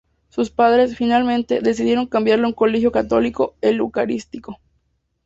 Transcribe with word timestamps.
Sus 0.29 0.49
padres, 0.49 0.97
finalmente, 0.97 1.61
decidieron 1.61 2.07
cambiarla 2.07 2.45
a 2.47 2.47
un 2.47 2.55
colegio 2.55 2.91
católico: 2.91 3.53
el 3.61 3.77
Eucarístico. 3.77 4.57